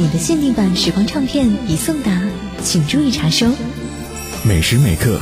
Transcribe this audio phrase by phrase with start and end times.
[0.00, 2.22] 你的限定版时光唱片已送达，
[2.62, 3.46] 请注意查收。
[4.42, 5.20] 每时每刻，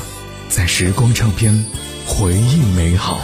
[0.49, 1.65] 在时光唱片，
[2.07, 3.19] 回忆美好。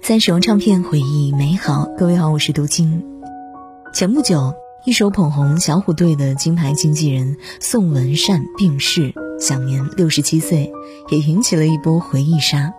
[0.00, 1.86] 在时光唱片，回忆美好。
[1.98, 3.04] 各位好，我是杜青。
[3.92, 4.54] 前不久，
[4.86, 10.72] 一手捧红小虎队的金牌经纪人宋文善病逝，享年六十七岁，
[11.10, 12.72] 也引起了一波回忆杀。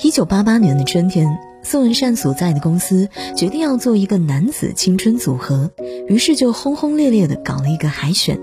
[0.00, 5.72] 一九八八年的春天，宋文善所在的公司决定要做一个男子青春组合，
[6.06, 8.38] 于是就轰轰烈烈地搞了一个海选。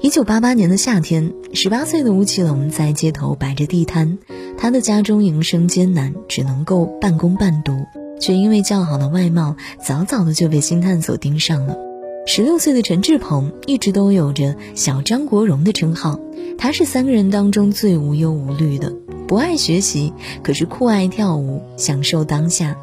[0.00, 4.18] 一九八八年的夏天，十八岁的吴奇隆在街头摆着地摊，
[4.56, 7.72] 他的家中营生艰难，只能够半工半读，
[8.20, 11.76] 却因为较好的外貌，早早的就被星探所盯上了。
[12.24, 16.20] 十六岁的陈志朋一直都有着“小张国荣”的称号，
[16.58, 18.92] 他是三个人当中最无忧无虑的，
[19.26, 22.76] 不爱学习，可是酷爱跳舞，享受当下。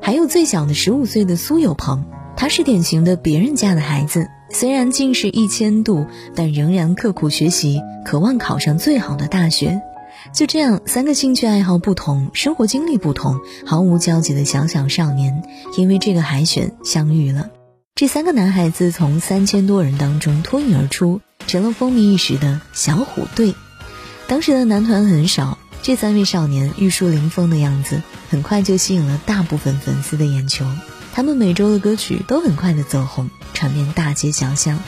[0.00, 2.04] 还有最小的十五岁的苏有朋，
[2.36, 4.28] 他是典型的别人家的孩子。
[4.50, 9.82] 虽然近视一千度，但仍然刻苦学习，渴望考上最好的大学。
[10.32, 15.42] 就这样，三个兴趣爱好不同、生活经历不同、毫无交集的小小少年，
[15.76, 17.50] 因为这个海选相遇了。
[17.94, 23.54] 这三个男孩子从三千多人当中脱颖而出，成了风靡一时的小虎队。
[24.26, 30.66] 当时的男团很少，这三位少年玉树临风的样子，很快就吸引了大部分粉丝的眼球。
[31.14, 34.78] 他们每周的歌曲都很快的走红，传遍大街小巷。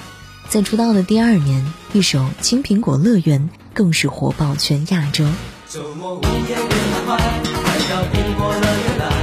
[0.48, 5.26] 在出道的第二年，一首《青苹果乐园》更是火爆全亚洲。
[5.68, 9.17] 周末午夜别太快，快到苹果乐园来，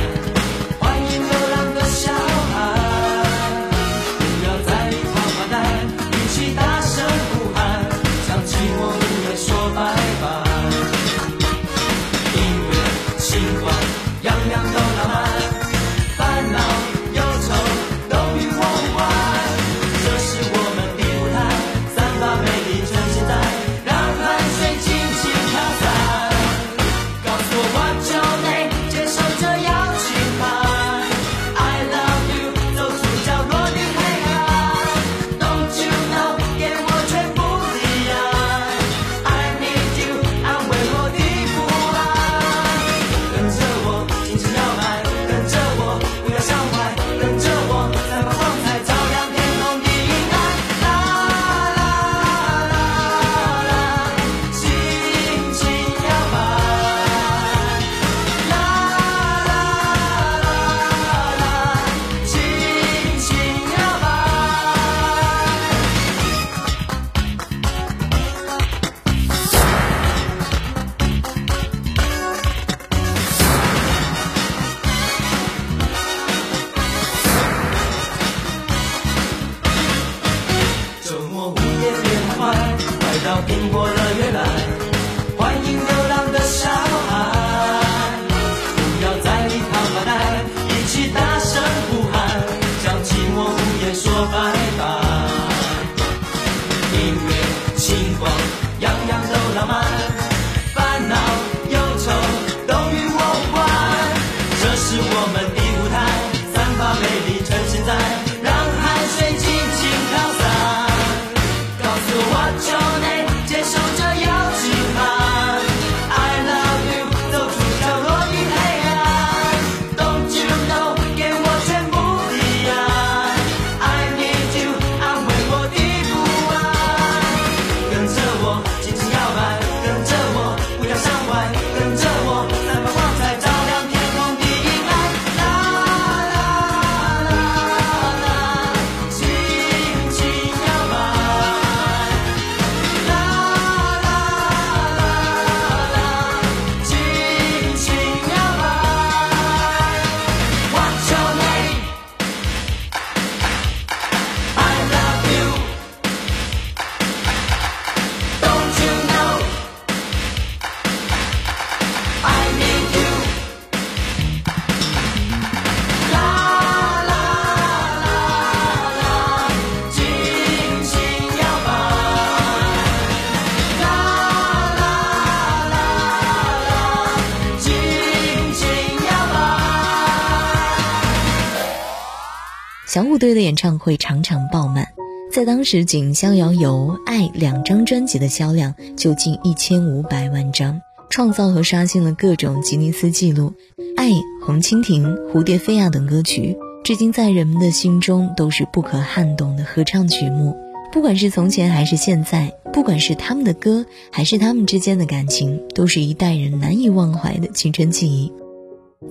[182.96, 184.88] 小虎队的演唱会场场爆满，
[185.30, 193.52] 在当时仅《逍遥游》《爱》两张专辑的销量就近一千五百万张，创造和刷新了各种吉尼斯纪录。
[193.98, 194.12] 《爱》
[194.46, 195.04] 《红蜻蜓》
[195.34, 196.56] 《蝴蝶飞呀》等歌曲，
[196.86, 200.56] 至今在人们的心中都是不可撼动的合唱曲目。
[200.94, 208.32] 不管是从前还是现在，不管是他们的歌还是他们之间的感情，都是一代人难以忘怀的青春记忆。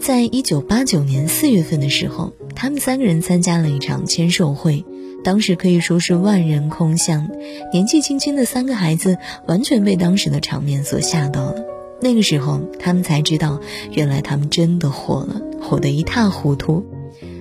[0.01, 4.85] 在一九八九年四月份的时候，他们三个人参加了一场签售会，
[5.23, 7.29] 当时可以说是万人空巷。
[7.73, 11.65] 年纪轻轻的三个孩子完全被当时的场面所吓到了。
[12.01, 13.61] 那个时候，他们才知道，
[13.93, 16.85] 原来他们真的火了，火得一塌糊涂。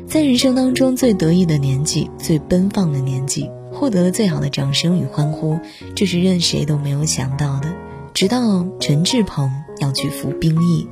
[0.07, 3.49] 在人生当中最得意的年纪，最奔放的年纪。
[3.71, 5.57] 获得了最好的掌声与欢呼，
[5.95, 7.73] 这是任谁都没有想到的。
[8.13, 10.87] 直到陈志朋要去服兵役，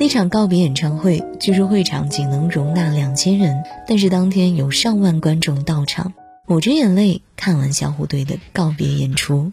[0.00, 6.12] 那场告别演唱会，据说会场仅能容纳两千人，但是当天有上万观众到场，
[6.46, 9.50] 抹着眼泪看完小虎队的告别演出。